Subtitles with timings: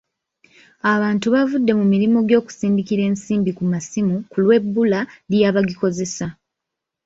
[0.93, 4.99] Abantu bavudde mu mirimu gy'okusindikira ensimbi ku masimu ku lw'ebbula
[5.31, 6.25] ly'abagikozesa.